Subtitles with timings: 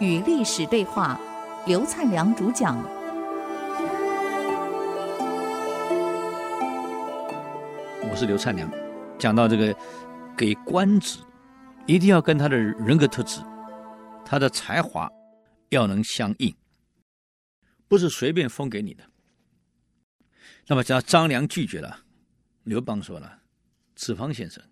[0.00, 1.20] 与历史对话，
[1.66, 2.78] 刘灿良主讲。
[8.10, 8.70] 我是刘灿良，
[9.18, 9.76] 讲到这个，
[10.36, 11.18] 给官职
[11.86, 13.40] 一定要跟他的人格特质、
[14.24, 15.10] 他的才华
[15.68, 16.54] 要能相应，
[17.86, 19.04] 不是随便封给你的。
[20.66, 21.98] 那么，只要张良拒绝了，
[22.64, 23.40] 刘邦说了
[23.98, 24.62] ：“子方先生，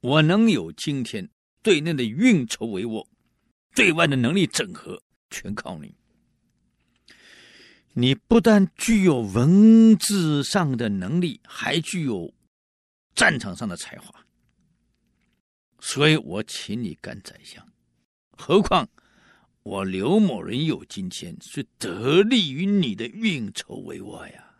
[0.00, 1.28] 我能有今天，
[1.60, 3.04] 对内的运筹帷幄。”
[3.74, 5.92] 对外的能力整合全靠你。
[7.94, 12.32] 你不但具有文字上的能力，还具有
[13.16, 14.24] 战场上的才华，
[15.80, 17.66] 所以我请你干宰相。
[18.38, 18.88] 何况
[19.64, 24.54] 我刘某人有今天，是得利于你的运筹帷幄呀。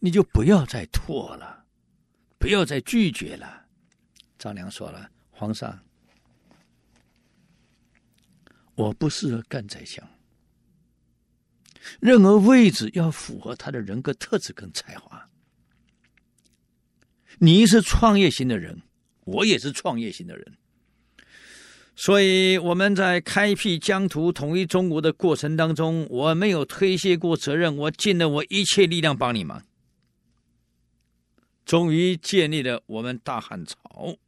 [0.00, 1.59] 你就不要再拖了，
[2.40, 3.66] 不要再拒绝了。
[4.38, 5.78] 张良说了：“皇上。”
[8.74, 10.02] 我不适合干宰相。
[12.00, 15.28] 任何位置要符合他的人格特质跟才华。
[17.38, 18.80] 你是创业型的人，
[19.24, 20.56] 我也是创业型的人，
[21.94, 29.62] 所以我们在开辟疆土、统一中国的过程当中，我没有推卸过责任，我尽了我一切力量帮你忙，
[31.70, 34.18] 终于建立了我们大汉朝。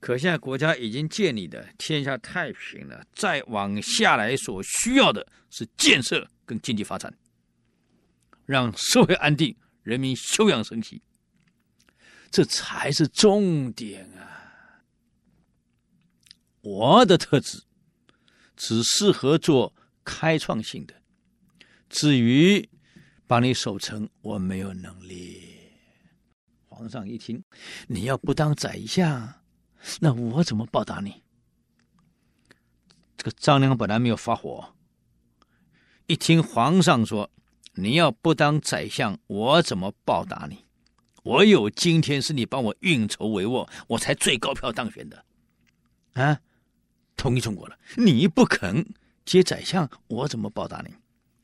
[0.00, 7.16] 可现在国家已经建立的天下太平了，再往下来所需要的是建设跟经济发展，
[8.44, 11.00] 让社会安定，人民休养生息，
[12.30, 14.84] 这才是重点啊！
[16.60, 17.62] 我的特质
[18.54, 21.00] 只适合做开创性的，
[21.88, 22.68] 至于
[23.26, 25.51] 把你守成，我没有能力。
[26.82, 27.44] 皇上一听，
[27.86, 29.34] 你要不当宰相。
[30.00, 31.22] 那我怎么报答你？
[33.16, 34.74] 这个张良本来没有发火，
[36.08, 37.30] 一听皇上说
[37.74, 40.64] 你要不当宰相，我怎么报答你？
[41.22, 45.24] 我有今天是你帮我运筹帷幄，我才最高票当选的，
[46.14, 46.40] 啊，
[47.16, 48.92] 统一中国了，你不肯
[49.24, 50.92] 接宰相，我怎么报答你？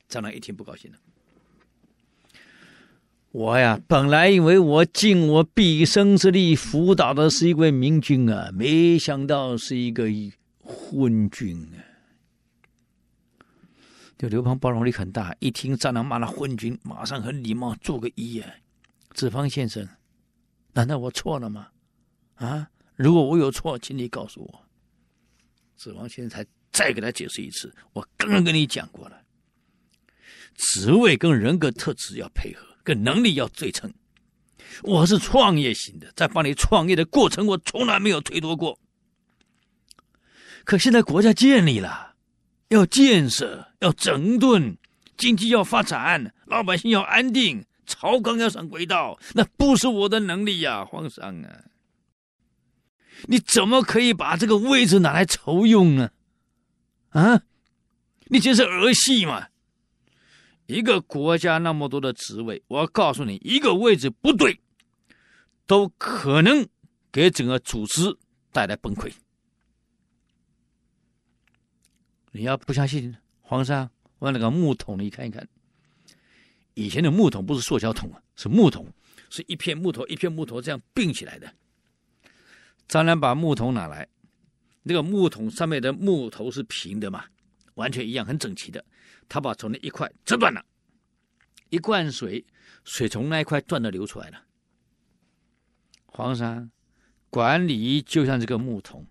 [0.09, 0.97] 张良一听不高兴了。
[3.31, 10.05] 我呀，本来以为我尽我毕生之力辅导的是一位明君啊，没想到是一个
[10.57, 11.77] 昏君啊！
[14.17, 18.49] 这刘邦包容力很大，一听张良骂他昏君，马上很礼貌做个揖啊。
[19.13, 19.87] 子方先生，
[20.73, 21.67] 难道我错了吗？
[22.33, 24.65] 啊，如果我有错，请你告诉我。
[25.75, 29.21] 子方先生才再给他解释一次，我刚刚跟你讲过了，
[30.55, 32.65] 职位跟人格特质要配合。
[32.89, 33.93] 这能力要对称，
[34.81, 38.79] 我是创业型的，在帮你创业的过程，我从来没有推脱过。
[40.63, 42.15] 可现在国家建立了，
[42.69, 44.75] 要建设，要整顿，
[45.17, 51.65] 经济要发展，老百姓要安定，朝纲要上轨道，那不是我的能力呀，皇上啊！
[53.27, 56.09] 你怎么可以把这个位置拿来酬庸呢？
[57.09, 57.43] 啊，
[58.29, 59.48] 你这是儿戏吗？
[60.69, 64.61] 一个国家那么多的职位，我告诉你，一个位置不对，
[65.65, 66.63] 都可能
[67.11, 68.15] 给整个组织
[68.51, 69.11] 带来崩溃。
[72.31, 75.47] 你要不相信，皇上，我那个木桶你看一看。
[76.75, 78.85] 以前的木桶不是塑胶桶啊，是木桶，
[79.31, 81.51] 是一片木头一片木头这样并起来的。
[82.87, 84.07] 张良把木桶拿来，
[84.83, 87.25] 那个木桶上面的木头是平的嘛，
[87.79, 88.83] 完全一样，很整齐的。
[89.29, 90.63] 他把从那一块折断了，
[91.69, 92.45] 一灌水，
[92.83, 94.43] 水从那一块断的流出来了。
[96.05, 96.69] 皇上，
[97.29, 99.07] 管理就像这个木桶，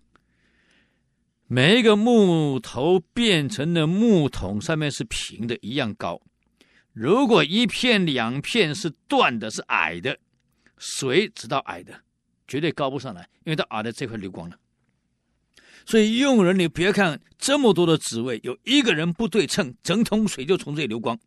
[1.47, 6.21] 每一个木头变成的木桶上面是平的，一样高。
[6.93, 10.19] 如果一片两片是断的，是矮的，
[10.77, 12.03] 水直到矮的，
[12.47, 14.59] 绝对高不上来，因为它矮的这块流光了。
[15.89, 21.19] 所以用人，你别看这么多的职位，有一个人不对称，整桶水就从这里流光。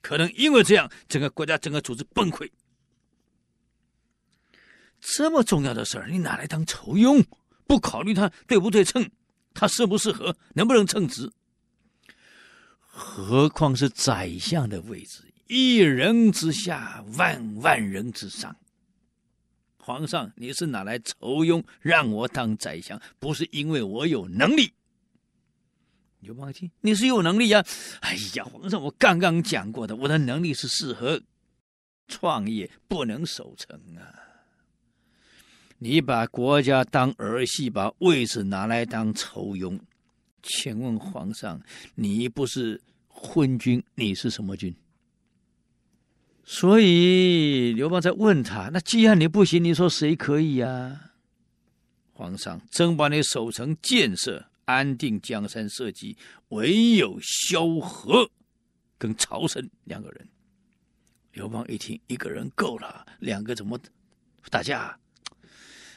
[0.00, 2.48] 可能因为这样，整个国家、整个组织崩溃。
[5.00, 7.20] 这么重要的事儿，你拿来当酬庸？
[7.66, 9.10] 不考虑他对不对称，
[9.54, 11.28] 他适不适合，能不能称职？
[12.86, 18.56] 何况是宰相的位置，一人之下，万万人之上。
[19.88, 24.70] 皇上，你是拿来酬庸，让我当宰相，不是因为我有能力。
[26.20, 27.64] 刘邦一听，你是有能力呀、
[28.00, 31.18] 哎呀，皇上，我刚刚讲过的，我的能力是适合
[32.06, 34.12] 创业不能守成啊！
[35.78, 39.80] 你把国家当儿戏，把位置拿来当酬庸，
[40.42, 41.58] 请问皇上，
[41.94, 44.76] 你不是昏君，你是什么君？
[46.50, 51.12] 所以刘邦在问他：那既然你不行，你说谁可以呀、
[52.14, 56.16] 皇上，真把你守城建设、安定江山社稷，
[56.48, 58.30] 唯有萧何
[58.96, 60.26] 跟曹参两个人。
[61.32, 63.78] 刘邦一听，一个人够了，两个怎么
[64.48, 64.98] 打架？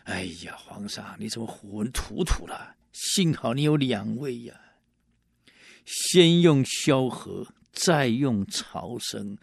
[0.04, 2.76] 哎呀，皇上，你怎么浑涂涂了？
[2.92, 4.54] 幸好你有两位呀，
[5.86, 9.38] 先用萧何，再用曹参，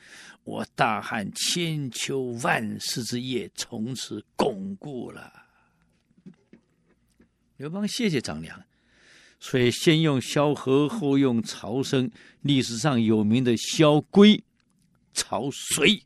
[0.45, 5.33] 我大汉千秋万世之业从此巩固了。
[7.57, 8.65] 刘邦谢谢张良，
[9.41, 12.11] 所以先用萧何，后用曹参，
[12.43, 14.45] 历史上有名的萧规、
[15.13, 16.05] 曹随，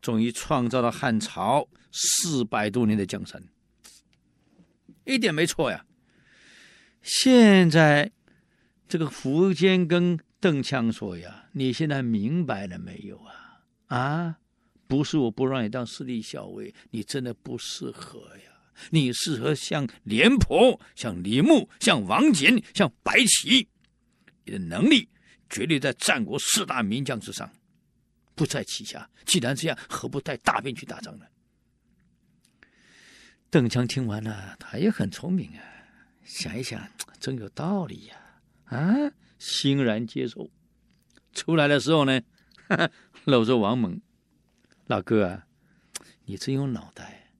[0.00, 3.42] 终于创造了汉朝四百多年的江山。
[5.04, 5.84] 一点没错呀！
[7.02, 8.10] 现在
[8.88, 13.62] 这个苻坚跟邓羌说呀：“你现在明白了没有啊？
[13.86, 14.38] 啊，
[14.86, 18.52] 不是我不让你当司隶校尉，你真的不适合呀！
[18.90, 23.66] 你适合像廉颇、像李牧、像王翦、像白起，
[24.44, 25.08] 你的能力
[25.48, 27.50] 绝对在战国四大名将之上，
[28.34, 29.08] 不在其下。
[29.24, 31.24] 既然这样，何不带大兵去打仗呢？”
[33.48, 35.64] 邓羌听完了，他也很聪明啊，
[36.22, 36.86] 想一想，
[37.18, 38.16] 真有道理呀，
[38.66, 38.94] 啊，
[39.44, 40.48] 欣然接受。
[41.34, 42.22] 出来的时候呢，
[42.66, 42.90] 哈哈，
[43.24, 44.00] 搂着王猛，
[44.86, 45.46] 老哥啊，
[46.24, 47.30] 你真有脑袋，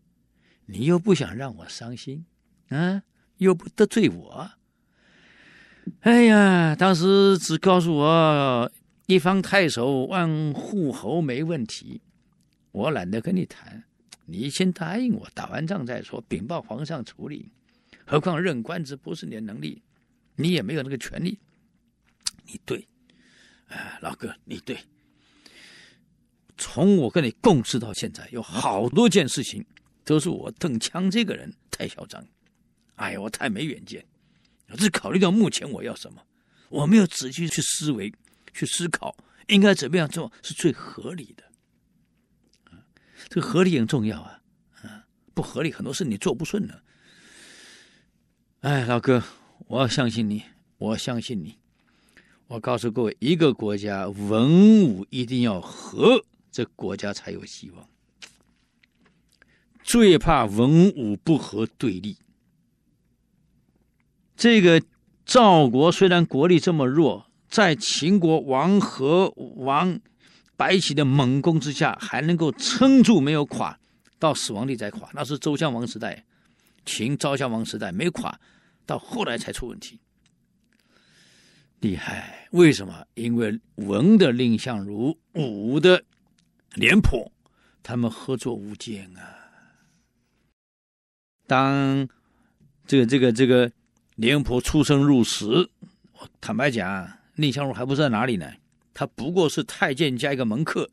[0.67, 2.27] 你又不想让我伤心，
[2.69, 3.03] 啊，
[3.39, 4.51] 又不得罪我。
[6.01, 8.71] 哎呀，当时只告诉我
[9.07, 12.03] 一方太守万户侯没问题，
[12.73, 13.85] 我懒得跟你谈。
[14.27, 17.51] 你先答应我，打完仗再说，禀报皇上处理。
[18.07, 19.83] 何况任官职不是你的能力，
[20.37, 21.39] 你也没有那个权利。
[22.47, 22.89] 你对，
[23.67, 24.79] 哎，老哥，你对。
[26.57, 29.65] 从我跟你共事到现在，有好多件事情
[30.05, 32.25] 都是我邓羌这个人太嚣张。
[32.95, 34.07] 哎呀，我太没远见，
[34.69, 36.23] 我只考虑到目前我要什么，
[36.69, 38.13] 我没有仔细去思维、
[38.53, 39.17] 去思考
[39.49, 41.43] 应该怎么样做是最合理的。
[43.29, 44.41] 这个合理很重要啊，
[44.83, 46.83] 啊，不合理很多事你做不顺了。
[48.61, 49.25] 哎，老哥，
[49.67, 50.45] 我要相信你，
[50.79, 51.59] 我要相信你。
[52.47, 57.89] 我告诉各位，一个国家文武一定要和，这国家才有希望。
[59.83, 62.19] 最怕文武不和对立。
[64.37, 64.83] 这个
[65.25, 70.01] 赵国虽然国力这么弱，在秦国王和王。
[70.57, 73.77] 白起的猛攻之下，还能够撑住，没有垮，
[74.21, 76.25] 到死亡地再垮，那是周襄王时代，
[76.87, 78.39] 秦昭襄王时代没垮，
[78.87, 79.99] 到后来才出问题。
[81.85, 83.07] 厉害，为什么？
[83.13, 86.03] 因为文的蔺相如，武的
[86.73, 87.31] 廉颇，
[87.83, 89.37] 他们合作无间啊。
[91.47, 92.09] 当
[92.87, 93.71] 这个这个这个
[94.17, 95.71] 廉颇出生入死，
[96.15, 98.51] 我坦白讲，蔺相如还不知道哪里呢。
[98.95, 100.89] 他不过是太监加一个门客，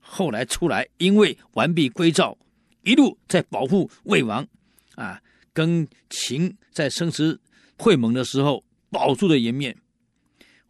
[0.00, 2.38] 后来出来，因为完璧归赵，
[2.84, 4.48] 一路在保护魏王，
[4.94, 5.20] 啊，
[5.52, 7.38] 跟秦在生死
[7.76, 9.76] 会盟的时候保住了颜面，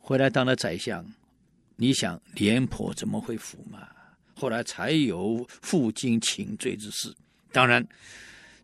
[0.03, 1.03] 回来当了宰相。
[1.77, 3.89] 你想廉颇怎么会服嘛？
[4.35, 7.15] 后来才有负荆请罪之事。
[7.53, 7.87] 当然，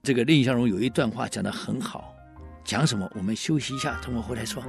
[0.02, 2.14] 这个蔺相如有一段话讲得很好，
[2.64, 3.10] 讲什么？
[3.14, 4.62] 我们休息一下，等我回来说。